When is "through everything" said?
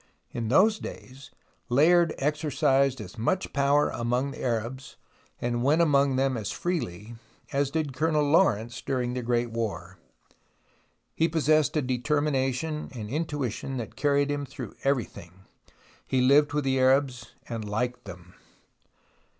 14.43-15.41